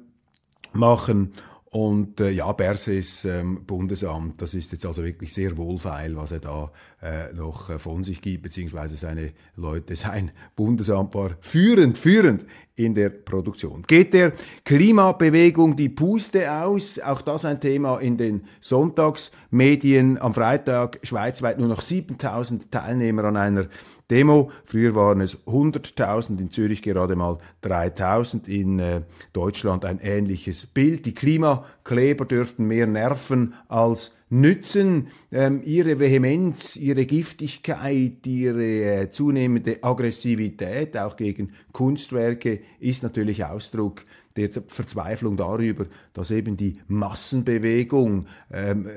machen. 0.73 1.33
Und 1.75 2.21
äh, 2.21 2.31
ja, 2.31 2.53
Berses 2.53 3.25
ähm, 3.25 3.65
Bundesamt, 3.67 4.41
das 4.41 4.55
ist 4.55 4.71
jetzt 4.71 4.87
also 4.87 5.03
wirklich 5.03 5.35
sehr 5.35 5.57
wohlfeil, 5.57 6.15
was 6.15 6.31
er 6.31 6.39
da 6.39 6.71
äh, 7.03 7.33
noch 7.35 7.69
äh, 7.69 7.81
von 7.81 8.05
sich 8.05 8.23
gibt, 8.23 8.45
beziehungsweise 8.45 8.97
seine 8.97 9.33
Leute. 9.57 9.97
Sein 10.05 10.31
Bundesamt 10.55 11.17
war 11.17 11.31
führend, 11.41 11.99
führend 11.99 12.47
in 12.77 12.95
der 12.95 13.09
Produktion. 13.09 13.83
Geht 13.89 14.15
der 14.15 14.35
Klimabewegung 14.65 15.75
die 15.75 15.89
Puste 15.89 16.53
aus? 16.53 17.01
Auch 17.01 17.23
das 17.23 17.45
ein 17.45 17.61
Thema 17.61 17.99
in 17.99 18.19
den 18.19 18.45
Sonntagsmedien. 18.61 20.19
Am 20.19 20.33
Freitag 20.33 21.01
schweizweit 21.03 21.59
nur 21.59 21.67
noch 21.67 21.81
7000 21.81 22.71
Teilnehmer 22.71 23.25
an 23.25 23.37
einer 23.37 23.67
Demo. 24.11 24.51
Früher 24.65 24.95
waren 24.95 25.21
es 25.21 25.39
100.000, 25.47 26.39
in 26.39 26.51
Zürich 26.51 26.83
gerade 26.83 27.17
mal 27.17 27.39
3.000, 27.63 28.49
in 28.49 28.79
äh, 28.79 29.03
Deutschland 29.33 29.85
ein 29.85 29.99
ähnliches 30.01 30.67
Bild. 30.67 31.07
Die 31.07 31.15
Klimakleber 31.15 32.25
dürften 32.25 32.67
mehr 32.67 32.87
nerven 32.87 33.55
als 33.69 34.15
nützen. 34.29 35.09
Ähm, 35.33 35.63
ihre 35.65 35.99
Vehemenz, 35.99 36.77
ihre 36.77 37.07
Giftigkeit, 37.07 38.27
ihre 38.27 39.03
äh, 39.03 39.11
zunehmende 39.11 39.83
Aggressivität 39.83 40.97
auch 40.97 41.17
gegen 41.17 41.53
Kunstwerke 41.73 42.61
ist 42.81 43.03
natürlich 43.03 43.45
Ausdruck 43.45 44.03
der 44.37 44.51
Verzweiflung 44.67 45.37
darüber, 45.37 45.87
dass 46.13 46.31
eben 46.31 46.57
die 46.57 46.81
Massenbewegung, 46.89 48.27
ähm, 48.53 48.89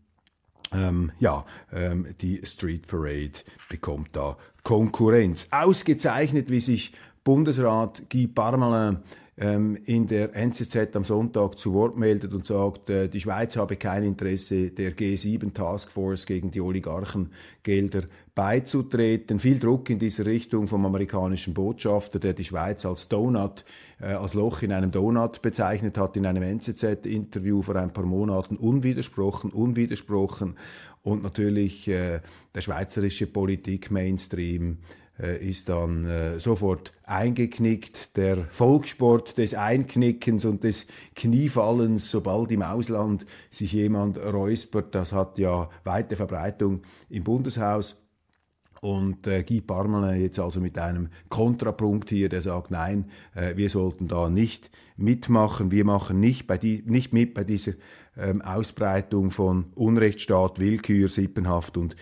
ähm, 0.73 1.12
ja, 1.18 1.44
ähm, 1.73 2.14
die 2.20 2.40
Street 2.44 2.87
Parade 2.87 3.44
bekommt 3.68 4.14
da 4.16 4.37
Konkurrenz. 4.62 5.49
Ausgezeichnet, 5.50 6.50
wie 6.50 6.61
sich 6.61 6.92
Bundesrat 7.25 8.04
Guy 8.11 8.26
Parmelin 8.26 8.99
ähm, 9.38 9.76
in 9.85 10.07
der 10.07 10.35
NZZ 10.35 10.97
am 10.97 11.05
Sonntag 11.05 11.59
zu 11.59 11.75
Wort 11.75 11.97
meldet 11.99 12.33
und 12.33 12.47
sagt, 12.47 12.88
äh, 12.88 13.09
die 13.09 13.21
Schweiz 13.21 13.57
habe 13.57 13.76
kein 13.76 14.02
Interesse, 14.02 14.71
der 14.71 14.97
G7 14.97 15.52
Taskforce 15.52 16.25
gegen 16.25 16.50
die 16.50 16.62
Oligarchengelder 16.62 18.05
beizutreten. 18.35 19.38
Viel 19.38 19.59
Druck 19.59 19.90
in 19.90 19.99
diese 19.99 20.25
Richtung 20.25 20.69
vom 20.69 20.87
amerikanischen 20.87 21.52
Botschafter, 21.52 22.19
der 22.19 22.33
die 22.33 22.45
Schweiz 22.45 22.87
als 22.87 23.09
Donut, 23.09 23.66
äh, 24.00 24.07
als 24.07 24.33
Loch 24.33 24.62
in 24.62 24.73
einem 24.73 24.90
Donut 24.90 25.43
bezeichnet 25.43 25.99
hat, 25.99 26.16
in 26.16 26.25
einem 26.25 26.43
NZZ-Interview 26.43 27.61
vor 27.61 27.76
ein 27.76 27.93
paar 27.93 28.07
Monaten, 28.07 28.57
unwidersprochen, 28.57 29.50
unwidersprochen. 29.50 30.57
Und 31.02 31.23
natürlich 31.23 31.87
äh, 31.88 32.21
der 32.55 32.61
schweizerische 32.62 33.26
Politik-Mainstream 33.26 34.78
ist 35.18 35.68
dann 35.68 36.04
äh, 36.04 36.38
sofort 36.38 36.92
eingeknickt. 37.04 38.16
Der 38.16 38.37
Volkssport 38.50 39.38
des 39.38 39.54
Einknickens 39.54 40.44
und 40.44 40.64
des 40.64 40.87
Kniefallens, 41.14 42.11
sobald 42.11 42.52
im 42.52 42.62
Ausland 42.62 43.26
sich 43.50 43.73
jemand 43.73 44.18
räuspert, 44.18 44.94
das 44.94 45.12
hat 45.12 45.38
ja 45.38 45.70
weite 45.85 46.16
Verbreitung 46.16 46.82
im 47.08 47.25
Bundeshaus. 47.25 47.96
Und 48.82 49.26
äh, 49.26 49.42
Guy 49.42 49.61
Parmelin 49.62 50.20
jetzt 50.20 50.38
also 50.38 50.61
mit 50.61 50.78
einem 50.78 51.08
Kontrapunkt 51.28 52.11
hier, 52.11 52.28
der 52.28 52.42
sagt, 52.42 52.70
nein, 52.70 53.11
äh, 53.35 53.56
wir 53.56 53.70
sollten 53.70 54.06
da 54.06 54.28
nicht 54.28 54.70
mitmachen, 54.96 55.70
wir 55.70 55.85
machen 55.85 56.20
nicht, 56.20 56.46
bei 56.46 56.58
die, 56.58 56.82
nicht 56.87 57.12
mit 57.12 57.35
bei 57.35 57.44
dieser 57.44 57.73
ähm, 58.16 58.42
Ausbreitung 58.42 59.30
von 59.30 59.66
Unrechtsstaat, 59.75 60.58
Willkür, 60.58 61.08
Sippenhaft 61.08 61.76
und 61.76 61.96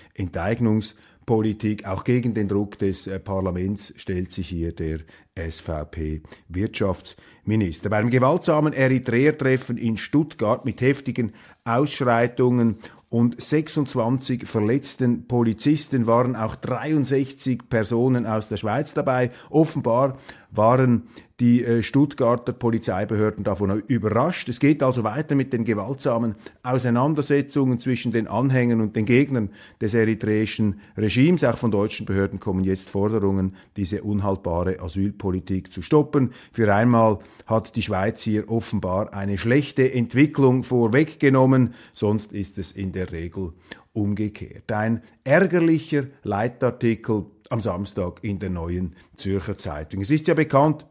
Enteignungspolitik. 1.25 1.87
Auch 1.87 2.05
gegen 2.05 2.35
den 2.35 2.49
Druck 2.49 2.79
des 2.79 3.07
äh, 3.07 3.19
Parlaments 3.19 3.95
stellt 3.97 4.31
sich 4.33 4.49
hier 4.49 4.73
der 4.73 4.99
SVP-Wirtschaftsminister. 5.37 7.89
Beim 7.91 8.11
gewaltsamen 8.11 8.73
Eritreer-Treffen 8.73 9.77
in 9.79 9.97
Stuttgart 9.97 10.65
mit 10.65 10.81
heftigen 10.81 11.33
Ausschreitungen 11.65 12.77
und 13.09 13.41
26 13.41 14.47
verletzten 14.47 15.27
Polizisten 15.27 16.07
waren 16.07 16.37
auch 16.37 16.55
63 16.57 17.69
Personen 17.69 18.27
aus 18.27 18.49
der 18.49 18.57
Schweiz 18.57 18.95
dabei. 18.95 19.31
Offenbar 19.51 20.17
waren 20.57 21.05
die 21.41 21.65
äh, 21.65 21.83
Stuttgarter 21.83 22.53
Polizeibehörden 22.53 23.43
davon 23.43 23.83
überrascht. 23.89 24.49
Es 24.49 24.61
geht 24.61 24.83
also 24.83 25.03
weiter 25.03 25.35
mit 25.35 25.53
den 25.53 25.65
gewaltsamen 25.65 26.37
Auseinandersetzungen 26.63 27.81
zwischen 27.81 28.13
den 28.13 28.29
Anhängern 28.29 28.81
und 28.81 28.95
den 28.95 29.05
Gegnern 29.05 29.51
des 29.81 29.95
eritreischen 29.95 30.81
Regimes. 30.97 31.43
Auch 31.43 31.59
von 31.59 31.73
deutschen 31.73 32.07
Behörden 32.07 32.39
kommen 32.39 32.63
jetzt 32.63 32.89
Forderungen, 32.89 33.57
diese 33.77 34.03
unhaltbare 34.03 34.81
Asylpolitik 34.81 35.73
zu 35.73 35.83
stoppen. 35.83 36.33
Für 36.53 36.73
einmal 36.73 37.19
hat 37.47 37.75
die 37.75 37.83
Schweiz 37.83 38.23
hier 38.23 38.49
offenbar 38.49 39.13
eine 39.13 39.37
schlechte 39.37 39.93
Entwicklung 39.93 40.63
vorweggenommen, 40.63 41.75
sonst 41.95 42.33
ist 42.33 42.59
es 42.59 42.71
in 42.71 42.93
der 42.93 43.11
Regel 43.11 43.53
umgekehrt. 43.95 44.71
Ein 44.71 45.03
ärgerlicher 45.25 46.05
Leitartikel 46.23 47.25
am 47.49 47.61
Samstag 47.61 48.23
in 48.23 48.39
der 48.39 48.51
neuen 48.51 48.95
Zürcher 49.17 49.57
Zeitung. 49.57 50.03
Es 50.03 50.11
ist 50.11 50.29
ja 50.29 50.35
bekannt, 50.35 50.85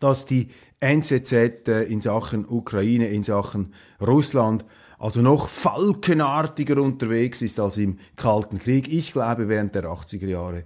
dass 0.00 0.26
die 0.26 0.48
NZZ 0.80 1.32
äh, 1.68 1.82
in 1.84 2.00
Sachen 2.00 2.46
Ukraine, 2.46 3.08
in 3.08 3.22
Sachen 3.22 3.72
Russland 4.00 4.64
also 4.98 5.20
noch 5.20 5.48
falkenartiger 5.48 6.80
unterwegs 6.80 7.42
ist 7.42 7.60
als 7.60 7.76
im 7.76 7.98
Kalten 8.16 8.58
Krieg. 8.58 8.88
Ich 8.88 9.12
glaube, 9.12 9.48
während 9.48 9.74
der 9.74 9.84
80er 9.84 10.26
Jahre 10.26 10.64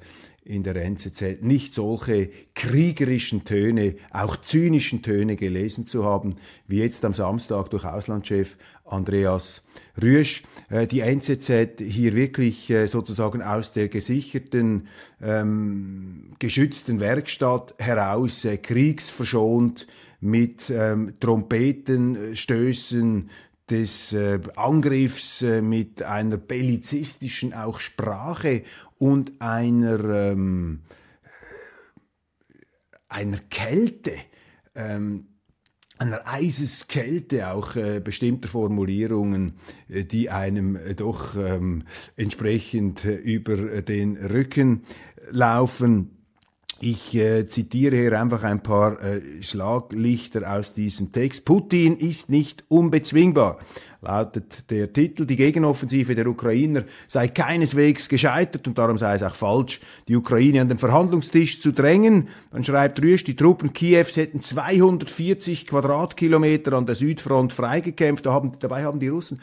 in 0.49 0.63
der 0.63 0.77
NZZ 0.77 1.43
nicht 1.43 1.75
solche 1.75 2.31
kriegerischen 2.55 3.45
Töne, 3.45 3.97
auch 4.11 4.39
zynischen 4.39 5.03
Töne 5.03 5.37
gelesen 5.37 5.85
zu 5.87 6.05
haben, 6.05 6.37
wie 6.67 6.79
jetzt 6.79 7.05
am 7.05 7.13
Samstag 7.13 7.69
durch 7.69 7.85
Auslandschef 7.85 8.57
Andreas 8.87 9.63
Rüsch. 10.01 10.45
Äh, 10.71 10.87
die 10.87 11.01
NZZ 11.01 11.81
hier 11.81 12.15
wirklich 12.15 12.71
äh, 12.71 12.87
sozusagen 12.87 13.43
aus 13.43 13.73
der 13.73 13.89
gesicherten, 13.89 14.89
ähm, 15.23 16.33
geschützten 16.39 16.99
Werkstatt 16.99 17.75
heraus, 17.79 18.47
äh, 18.47 18.57
kriegsverschont, 18.57 19.87
mit 20.21 20.69
ähm, 20.71 21.13
Trompetenstößen, 21.21 23.29
des 23.71 24.13
äh, 24.13 24.41
Angriffs 24.57 25.43
äh, 25.43 25.61
mit 25.61 26.03
einer 26.03 26.37
bellizistischen 26.37 27.53
auch 27.53 27.81
Sprache 27.81 28.63
und 28.99 29.41
einer, 29.41 30.05
ähm, 30.05 30.81
einer 33.09 33.39
Kälte, 33.51 34.13
ähm, 34.75 35.29
einer 35.99 36.27
Eiseskälte 36.27 37.51
auch 37.51 37.75
äh, 37.75 38.01
bestimmter 38.01 38.49
Formulierungen, 38.49 39.55
äh, 39.89 40.05
die 40.05 40.31
einem 40.31 40.77
äh, 40.77 40.95
doch 40.95 41.37
ähm, 41.37 41.85
entsprechend 42.17 43.05
äh, 43.05 43.17
über 43.17 43.83
den 43.83 44.17
Rücken 44.17 44.83
laufen. 45.31 46.11
Ich 46.81 47.13
äh, 47.17 47.47
zitiere 47.47 47.97
hier 47.97 48.21
einfach 48.21 48.45
ein 48.45 48.63
paar 48.63 49.03
äh, 49.03 49.43
Schlaglichter 49.43 50.53
aus 50.53 50.75
diesem 50.75 51.13
Text. 51.13 51.45
Putin 51.45 51.97
ist 51.97 52.31
nicht 52.31 52.65
unbezwingbar 52.69 53.59
lautet 54.01 54.71
der 54.71 54.93
Titel. 54.93 55.27
Die 55.27 55.37
Gegenoffensive 55.37 56.15
der 56.15 56.27
Ukrainer 56.27 56.85
sei 57.07 57.29
keineswegs 57.29 58.09
gescheitert 58.09 58.67
und 58.69 58.79
darum 58.79 58.97
sei 58.97 59.15
es 59.15 59.23
auch 59.23 59.35
falsch, 59.35 59.81
die 60.07 60.17
Ukraine 60.17 60.61
an 60.61 60.69
den 60.69 60.79
Verhandlungstisch 60.79 61.61
zu 61.61 61.73
drängen. 61.73 62.29
Dann 62.53 62.63
schreibt 62.63 63.03
Rüsch, 63.03 63.25
die 63.25 63.35
Truppen 63.35 63.73
Kiews 63.73 64.17
hätten 64.17 64.41
240 64.41 65.67
Quadratkilometer 65.67 66.73
an 66.75 66.87
der 66.87 66.95
Südfront 66.95 67.53
freigekämpft. 67.53 68.27
Da 68.27 68.33
haben, 68.33 68.53
dabei 68.61 68.85
haben 68.85 69.01
die 69.01 69.09
Russen 69.09 69.41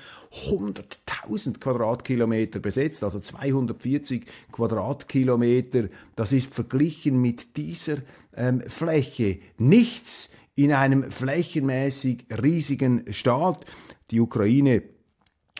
100.000 0.50 1.60
Quadratkilometer 1.60 2.60
besetzt, 2.60 3.04
also 3.04 3.20
240 3.20 4.26
Quadratkilometer. 4.52 5.90
Das 6.16 6.32
ist 6.32 6.54
verglichen 6.54 7.22
mit 7.22 7.58
dieser 7.58 7.98
ähm, 8.36 8.62
Fläche 8.68 9.40
nichts 9.58 10.30
in 10.56 10.72
einem 10.72 11.12
flächenmäßig 11.12 12.26
riesigen 12.42 13.12
Staat. 13.14 13.66
Die 14.12 14.20
Ukraine 14.20 14.84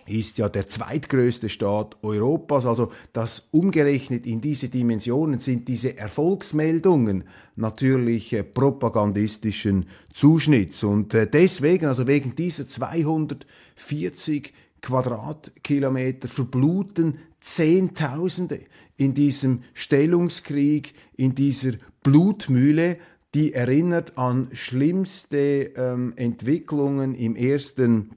ist 0.08 0.38
ja 0.38 0.50
der 0.50 0.68
zweitgrößte 0.68 1.50
Staat 1.50 1.98
Europas. 2.04 2.66
Also 2.66 2.92
das 3.14 3.48
umgerechnet 3.52 4.26
in 4.28 4.42
diese 4.42 4.70
Dimensionen 4.70 5.40
sind 5.40 5.68
diese 5.68 5.98
Erfolgsmeldungen 5.98 7.24
natürlich 7.56 8.34
äh, 8.34 8.44
propagandistischen 8.44 9.88
Zuschnitts. 10.14 10.84
Und 10.84 11.14
äh, 11.14 11.28
deswegen, 11.28 11.88
also 11.88 12.06
wegen 12.08 12.36
dieser 12.36 12.68
240 12.68 14.54
Quadratkilometer 14.82 16.28
verbluten 16.28 17.18
Zehntausende 17.40 18.62
in 18.98 19.16
diesem 19.16 19.64
Stellungskrieg, 19.74 20.94
in 21.16 21.34
dieser 21.34 21.72
Blutmühle, 22.04 22.98
die 23.34 23.54
erinnert 23.54 24.18
an 24.18 24.50
schlimmste 24.54 25.72
ähm, 25.76 26.14
Entwicklungen 26.16 27.16
im 27.16 27.36
ersten 27.36 28.12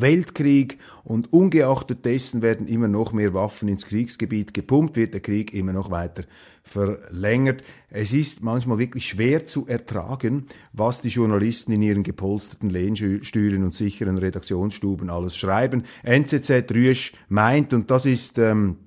Weltkrieg 0.00 0.78
und 1.04 1.32
ungeachtet 1.32 2.04
dessen 2.04 2.42
werden 2.42 2.66
immer 2.66 2.88
noch 2.88 3.12
mehr 3.12 3.34
Waffen 3.34 3.68
ins 3.68 3.86
Kriegsgebiet 3.86 4.54
gepumpt, 4.54 4.96
wird 4.96 5.14
der 5.14 5.20
Krieg 5.20 5.54
immer 5.54 5.72
noch 5.72 5.90
weiter 5.90 6.24
verlängert. 6.62 7.62
Es 7.90 8.12
ist 8.12 8.42
manchmal 8.42 8.78
wirklich 8.78 9.06
schwer 9.06 9.46
zu 9.46 9.66
ertragen, 9.66 10.46
was 10.72 11.00
die 11.00 11.08
Journalisten 11.08 11.72
in 11.72 11.82
ihren 11.82 12.02
gepolsterten 12.02 12.70
Lehnstühlen 12.70 13.62
und 13.62 13.74
sicheren 13.74 14.18
Redaktionsstuben 14.18 15.08
alles 15.08 15.36
schreiben. 15.36 15.84
NZZ 16.02 16.50
Rüsch 16.72 17.12
meint, 17.28 17.72
und 17.72 17.90
das 17.90 18.04
ist 18.04 18.38
ähm, 18.38 18.78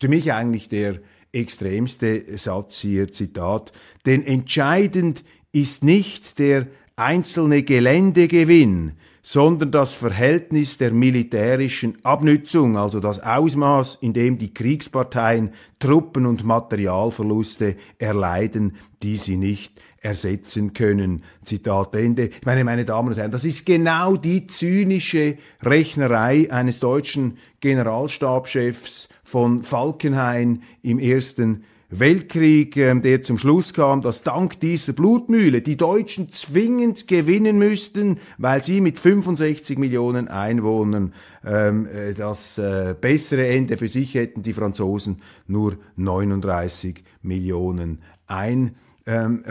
für 0.00 0.08
mich 0.08 0.32
eigentlich 0.32 0.68
der 0.68 1.00
extremste 1.32 2.24
Satz 2.36 2.78
hier, 2.78 3.12
Zitat, 3.12 3.72
denn 4.06 4.24
entscheidend 4.24 5.24
ist 5.52 5.84
nicht 5.84 6.38
der 6.38 6.66
einzelne 6.96 7.62
Geländegewinn, 7.62 8.92
sondern 9.30 9.70
das 9.70 9.92
Verhältnis 9.92 10.78
der 10.78 10.90
militärischen 10.90 12.02
Abnützung, 12.02 12.78
also 12.78 12.98
das 12.98 13.22
Ausmaß, 13.22 13.98
in 14.00 14.14
dem 14.14 14.38
die 14.38 14.54
Kriegsparteien 14.54 15.50
Truppen- 15.78 16.24
und 16.24 16.44
Materialverluste 16.44 17.76
erleiden, 17.98 18.76
die 19.02 19.18
sie 19.18 19.36
nicht 19.36 19.78
ersetzen 20.00 20.72
können. 20.72 21.24
Zitat 21.44 21.94
Ende. 21.94 22.28
Ich 22.28 22.46
meine, 22.46 22.64
meine 22.64 22.86
Damen 22.86 23.10
und 23.10 23.18
Herren, 23.18 23.30
das 23.30 23.44
ist 23.44 23.66
genau 23.66 24.16
die 24.16 24.46
zynische 24.46 25.36
Rechnerei 25.62 26.50
eines 26.50 26.80
deutschen 26.80 27.36
Generalstabschefs 27.60 29.10
von 29.24 29.62
Falkenhayn 29.62 30.62
im 30.80 30.98
Ersten 30.98 31.64
Weltkrieg, 31.90 32.76
ähm, 32.76 33.00
der 33.02 33.22
zum 33.22 33.38
Schluss 33.38 33.72
kam, 33.72 34.02
dass 34.02 34.22
dank 34.22 34.60
dieser 34.60 34.92
Blutmühle 34.92 35.62
die 35.62 35.76
Deutschen 35.76 36.30
zwingend 36.30 37.08
gewinnen 37.08 37.58
müssten, 37.58 38.18
weil 38.36 38.62
sie 38.62 38.80
mit 38.80 38.98
65 38.98 39.78
Millionen 39.78 40.28
Einwohnern 40.28 41.14
ähm, 41.44 41.86
äh, 41.86 42.12
das 42.12 42.58
äh, 42.58 42.94
bessere 43.00 43.48
Ende 43.48 43.78
für 43.78 43.88
sich 43.88 44.14
hätten, 44.14 44.42
die 44.42 44.52
Franzosen 44.52 45.22
nur 45.46 45.78
39 45.96 47.02
Millionen 47.22 48.02
Einwohner 48.26 48.74
ähm, 49.08 49.42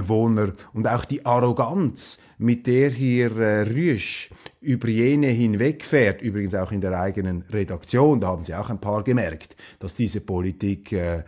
und 0.74 0.88
auch 0.88 1.04
die 1.06 1.26
Arroganz, 1.26 2.20
mit 2.38 2.67
der 2.67 2.91
hier 2.91 3.36
äh, 3.38 3.62
Rüsch 3.63 4.30
über 4.62 4.88
jene 4.88 5.28
hinwegfährt, 5.28 6.22
übrigens 6.22 6.54
auch 6.54 6.72
in 6.72 6.82
der 6.82 7.00
eigenen 7.00 7.41
Redaktion, 7.50 8.22
da 8.22 8.28
haben 8.28 8.46
Sie 8.46 8.54
auch 8.54 8.70
ein 8.70 8.80
paar 8.80 9.04
gemerkt, 9.04 9.56
dass 9.80 9.96
diese 9.96 10.22
Politik 10.22 10.91
äh, 10.91 11.17
äh, 11.17 11.24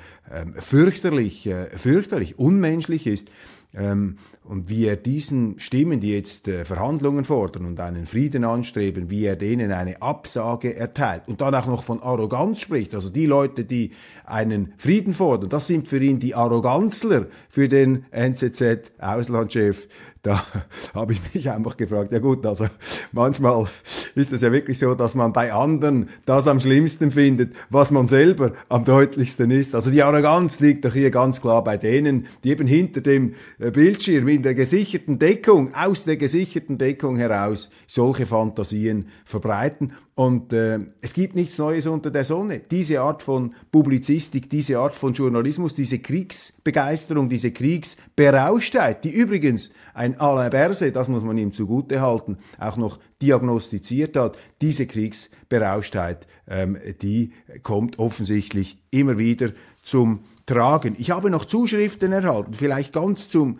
fürchterlich, 0.59 1.47
äh, 1.47 1.71
fürchterlich, 1.71 2.37
unmenschlich 2.37 3.07
ist. 3.07 3.31
Ähm, 3.75 4.17
und 4.43 4.69
wie 4.69 4.87
er 4.87 4.95
diesen 4.95 5.59
Stimmen, 5.59 5.99
die 5.99 6.11
jetzt 6.11 6.47
äh, 6.47 6.65
Verhandlungen 6.65 7.23
fordern 7.23 7.65
und 7.65 7.79
einen 7.79 8.07
Frieden 8.07 8.43
anstreben, 8.43 9.11
wie 9.11 9.25
er 9.25 9.35
denen 9.35 9.71
eine 9.71 10.01
Absage 10.01 10.75
erteilt 10.75 11.23
und 11.27 11.41
dann 11.41 11.53
auch 11.53 11.67
noch 11.67 11.83
von 11.83 12.01
Arroganz 12.01 12.59
spricht. 12.59 12.95
Also 12.95 13.09
die 13.09 13.27
Leute, 13.27 13.65
die 13.65 13.91
einen 14.25 14.73
Frieden 14.77 15.13
fordern, 15.13 15.51
das 15.51 15.67
sind 15.67 15.87
für 15.87 15.99
ihn 15.99 16.17
die 16.17 16.33
Arroganzler, 16.33 17.27
für 17.47 17.69
den 17.69 18.05
NZZ-Auslandschef 18.09 19.87
da 20.29 20.45
habe 20.93 21.13
ich 21.13 21.21
mich 21.33 21.49
einfach 21.49 21.75
gefragt, 21.75 22.11
ja 22.11 22.19
gut, 22.19 22.45
also 22.45 22.67
manchmal 23.11 23.67
ist 24.13 24.31
es 24.31 24.41
ja 24.41 24.51
wirklich 24.51 24.77
so, 24.77 24.93
dass 24.93 25.15
man 25.15 25.33
bei 25.33 25.51
anderen 25.51 26.09
das 26.25 26.47
am 26.47 26.59
schlimmsten 26.59 27.09
findet, 27.09 27.55
was 27.71 27.89
man 27.89 28.07
selber 28.07 28.53
am 28.69 28.85
deutlichsten 28.85 29.49
ist. 29.49 29.73
Also 29.73 29.89
die 29.89 30.03
Arroganz 30.03 30.59
liegt 30.59 30.85
doch 30.85 30.93
hier 30.93 31.09
ganz 31.09 31.41
klar 31.41 31.63
bei 31.63 31.77
denen, 31.77 32.27
die 32.43 32.51
eben 32.51 32.67
hinter 32.67 33.01
dem 33.01 33.33
äh, 33.57 33.71
Bildschirm, 33.71 34.27
in 34.27 34.43
der 34.43 34.53
gesicherten 34.53 35.17
Deckung, 35.17 35.73
aus 35.73 36.03
der 36.03 36.17
gesicherten 36.17 36.77
Deckung 36.77 37.17
heraus 37.17 37.71
solche 37.87 38.27
Fantasien 38.27 39.07
verbreiten. 39.25 39.93
Und 40.19 40.51
äh, 40.51 40.79
es 40.99 41.13
gibt 41.13 41.35
nichts 41.35 41.57
Neues 41.57 41.87
unter 41.87 42.11
der 42.11 42.25
Sonne. 42.25 42.59
Diese 42.59 42.99
Art 42.99 43.23
von 43.23 43.55
Publizistik, 43.71 44.49
diese 44.49 44.77
Art 44.77 44.93
von 44.93 45.13
Journalismus, 45.13 45.75
diese 45.75 45.99
Kriegsbegeisterung, 45.99 47.29
diese 47.29 47.51
Kriegsberauschtheit, 47.51 49.05
die 49.05 49.11
übrigens 49.11 49.71
ein 49.93 50.18
Alain 50.19 50.49
Berset, 50.49 50.95
das 50.95 51.07
muss 51.07 51.23
man 51.23 51.37
ihm 51.37 51.51
zugute 51.51 52.01
halten, 52.01 52.37
auch 52.57 52.77
noch 52.77 52.99
diagnostiziert 53.21 54.17
hat, 54.17 54.37
diese 54.61 54.87
Kriegsberauschtheit, 54.87 56.27
ähm, 56.47 56.77
die 57.01 57.31
kommt 57.63 57.99
offensichtlich 57.99 58.77
immer 58.91 59.17
wieder 59.17 59.51
zum 59.81 60.21
Tragen. 60.45 60.95
Ich 60.97 61.11
habe 61.11 61.29
noch 61.29 61.45
Zuschriften 61.45 62.11
erhalten, 62.11 62.53
vielleicht 62.53 62.93
ganz, 62.93 63.29
zum, 63.29 63.59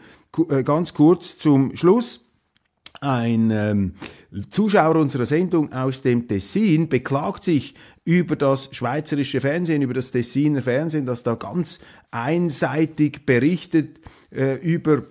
äh, 0.49 0.63
ganz 0.63 0.93
kurz 0.93 1.37
zum 1.37 1.75
Schluss 1.75 2.25
ein 3.01 3.51
ähm, 3.51 3.93
Zuschauer 4.51 4.95
unserer 4.97 5.25
Sendung 5.25 5.71
aus 5.71 6.01
dem 6.01 6.27
Tessin 6.27 6.89
beklagt 6.89 7.43
sich 7.43 7.75
über 8.03 8.35
das 8.35 8.69
schweizerische 8.71 9.39
Fernsehen, 9.39 9.81
über 9.81 9.93
das 9.93 10.11
Tessiner 10.11 10.61
Fernsehen, 10.61 11.05
das 11.05 11.23
da 11.23 11.35
ganz 11.35 11.79
einseitig 12.11 13.25
berichtet 13.25 13.99
äh, 14.31 14.55
über 14.55 15.03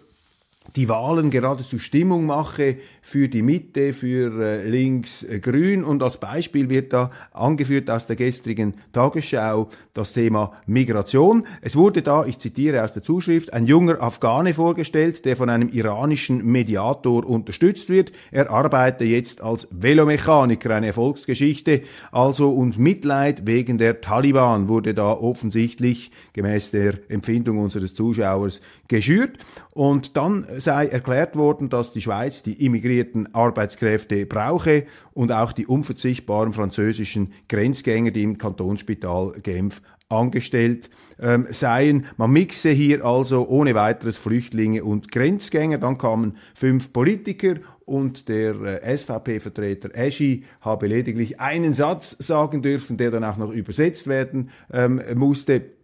die 0.78 0.88
Wahlen 0.88 1.30
geradezu 1.30 1.80
Stimmung 1.80 2.24
mache 2.24 2.76
für 3.02 3.28
die 3.28 3.42
Mitte, 3.42 3.92
für 3.92 4.40
äh, 4.40 4.68
links-grün. 4.68 5.80
Äh, 5.80 5.84
und 5.84 6.04
als 6.04 6.18
Beispiel 6.18 6.70
wird 6.70 6.92
da 6.92 7.10
angeführt 7.32 7.90
aus 7.90 8.06
der 8.06 8.14
gestrigen 8.14 8.74
Tagesschau 8.92 9.70
das 9.92 10.12
Thema 10.12 10.52
Migration. 10.66 11.44
Es 11.62 11.74
wurde 11.74 12.02
da, 12.02 12.24
ich 12.26 12.38
zitiere 12.38 12.84
aus 12.84 12.92
der 12.92 13.02
Zuschrift, 13.02 13.52
ein 13.52 13.66
junger 13.66 14.00
Afghane 14.00 14.54
vorgestellt, 14.54 15.24
der 15.24 15.36
von 15.36 15.50
einem 15.50 15.68
iranischen 15.68 16.46
Mediator 16.46 17.26
unterstützt 17.26 17.88
wird. 17.88 18.12
Er 18.30 18.48
arbeite 18.48 19.04
jetzt 19.04 19.40
als 19.40 19.66
Velomechaniker, 19.72 20.72
eine 20.72 20.86
Erfolgsgeschichte. 20.86 21.82
Also 22.12 22.50
und 22.50 22.78
Mitleid 22.78 23.48
wegen 23.48 23.78
der 23.78 24.00
Taliban 24.00 24.68
wurde 24.68 24.94
da 24.94 25.10
offensichtlich 25.10 26.12
gemäß 26.34 26.70
der 26.70 26.98
Empfindung 27.08 27.58
unseres 27.58 27.94
Zuschauers 27.94 28.60
geschürt. 28.88 29.38
Und 29.72 30.16
dann 30.16 30.46
sei 30.58 30.86
erklärt 30.86 31.36
worden, 31.36 31.68
dass 31.68 31.92
die 31.92 32.00
Schweiz 32.00 32.42
die 32.42 32.64
immigrierten 32.64 33.34
Arbeitskräfte 33.34 34.26
brauche 34.26 34.86
und 35.12 35.30
auch 35.30 35.52
die 35.52 35.66
unverzichtbaren 35.66 36.52
französischen 36.52 37.32
Grenzgänger, 37.48 38.10
die 38.10 38.22
im 38.22 38.38
Kantonsspital 38.38 39.32
Genf 39.42 39.80
angestellt 40.08 40.88
ähm, 41.20 41.46
seien. 41.50 42.06
Man 42.16 42.30
mixe 42.30 42.70
hier 42.70 43.04
also 43.04 43.46
ohne 43.46 43.74
weiteres 43.74 44.16
Flüchtlinge 44.16 44.82
und 44.84 45.12
Grenzgänger. 45.12 45.78
Dann 45.78 45.98
kamen 45.98 46.38
fünf 46.54 46.92
Politiker 46.92 47.56
und 47.84 48.28
der 48.28 48.82
äh, 48.82 48.96
SVP-Vertreter 48.96 49.94
Eschi 49.94 50.44
habe 50.60 50.86
lediglich 50.86 51.40
einen 51.40 51.74
Satz 51.74 52.16
sagen 52.18 52.62
dürfen, 52.62 52.96
der 52.96 53.10
dann 53.10 53.24
auch 53.24 53.36
noch 53.36 53.52
übersetzt 53.52 54.06
werden 54.06 54.50
ähm, 54.72 55.02
musste 55.14 55.77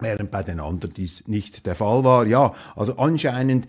während 0.00 0.30
bei 0.30 0.42
den 0.42 0.60
anderen 0.60 0.94
dies 0.94 1.26
nicht 1.26 1.66
der 1.66 1.74
Fall 1.74 2.04
war. 2.04 2.26
Ja, 2.26 2.54
also 2.76 2.96
anscheinend 2.96 3.66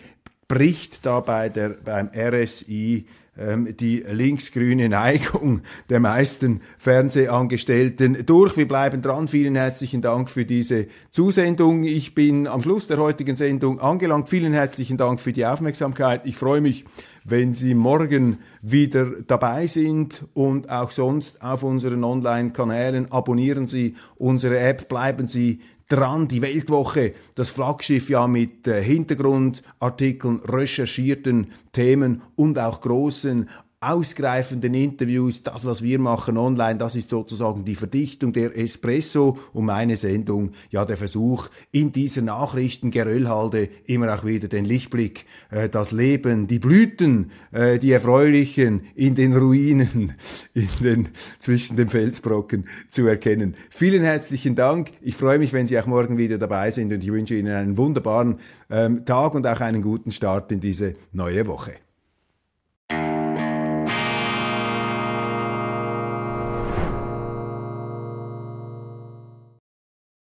bricht 0.47 1.05
da 1.05 1.19
bei 1.19 1.49
der, 1.49 1.69
beim 1.69 2.09
RSI 2.15 3.05
ähm, 3.39 3.77
die 3.77 4.03
linksgrüne 4.09 4.89
Neigung 4.89 5.61
der 5.89 6.01
meisten 6.01 6.61
Fernsehangestellten 6.77 8.25
durch. 8.25 8.57
Wir 8.57 8.67
bleiben 8.67 9.01
dran. 9.01 9.29
Vielen 9.29 9.55
herzlichen 9.55 10.01
Dank 10.01 10.29
für 10.29 10.43
diese 10.43 10.87
Zusendung. 11.11 11.83
Ich 11.83 12.15
bin 12.15 12.47
am 12.47 12.61
Schluss 12.61 12.87
der 12.87 12.97
heutigen 12.97 13.37
Sendung 13.37 13.79
angelangt. 13.79 14.29
Vielen 14.29 14.53
herzlichen 14.53 14.97
Dank 14.97 15.21
für 15.21 15.31
die 15.31 15.45
Aufmerksamkeit. 15.45 16.25
Ich 16.25 16.35
freue 16.35 16.59
mich, 16.59 16.83
wenn 17.23 17.53
Sie 17.53 17.75
morgen 17.75 18.39
wieder 18.61 19.05
dabei 19.25 19.67
sind 19.67 20.25
und 20.33 20.69
auch 20.69 20.91
sonst 20.91 21.41
auf 21.41 21.63
unseren 21.63 22.03
Online-Kanälen. 22.03 23.11
Abonnieren 23.11 23.67
Sie 23.67 23.95
unsere 24.17 24.59
App, 24.59 24.89
bleiben 24.89 25.27
Sie 25.27 25.61
dran, 25.89 26.28
die 26.28 26.41
Weltwoche, 26.41 27.13
das 27.36 27.49
Flaggschiff 27.49 28.10
ja 28.10 28.28
mit 28.28 28.67
äh, 28.67 28.82
Hintergrundartikeln, 28.82 30.39
recherchierten 30.45 31.52
Themen 31.73 32.21
und 32.36 32.58
auch 32.58 32.80
großen 32.80 33.49
ausgreifenden 33.81 34.73
Interviews, 34.73 35.43
das, 35.43 35.65
was 35.65 35.81
wir 35.81 35.99
machen 35.99 36.37
online, 36.37 36.77
das 36.77 36.95
ist 36.95 37.09
sozusagen 37.09 37.63
die 37.63 37.75
Verdichtung 37.75 38.33
der 38.33 38.57
Espresso 38.57 39.37
und 39.53 39.65
meine 39.65 39.95
Sendung, 39.95 40.51
ja 40.69 40.83
der 40.83 40.97
Versuch, 40.97 41.47
in 41.71 41.93
dieser 41.93 42.21
Nachrichtengeröllhalde 42.21 43.69
immer 43.85 44.13
auch 44.13 44.25
wieder 44.25 44.49
den 44.49 44.65
Lichtblick, 44.65 45.25
äh, 45.49 45.69
das 45.69 45.93
Leben, 45.93 46.47
die 46.47 46.59
Blüten, 46.59 47.31
äh, 47.53 47.79
die 47.79 47.93
erfreulichen 47.93 48.81
in 48.95 49.15
den 49.15 49.33
Ruinen, 49.33 50.15
in 50.53 50.69
den, 50.83 51.09
zwischen 51.39 51.77
den 51.77 51.87
Felsbrocken 51.87 52.65
zu 52.89 53.07
erkennen. 53.07 53.55
Vielen 53.69 54.03
herzlichen 54.03 54.55
Dank. 54.55 54.91
Ich 55.01 55.15
freue 55.15 55.39
mich, 55.39 55.53
wenn 55.53 55.67
Sie 55.67 55.79
auch 55.79 55.85
morgen 55.85 56.17
wieder 56.17 56.37
dabei 56.37 56.69
sind 56.71 56.91
und 56.91 57.01
ich 57.01 57.11
wünsche 57.13 57.35
Ihnen 57.35 57.55
einen 57.55 57.77
wunderbaren 57.77 58.39
ähm, 58.69 59.05
Tag 59.05 59.35
und 59.35 59.47
auch 59.47 59.61
einen 59.61 59.81
guten 59.81 60.11
Start 60.11 60.51
in 60.51 60.59
diese 60.59 60.95
neue 61.13 61.47
Woche. 61.47 61.75